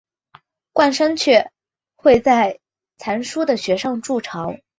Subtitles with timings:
[0.73, 1.51] 冠山雀
[1.95, 2.59] 会在
[2.97, 4.51] 残株的穴上筑巢。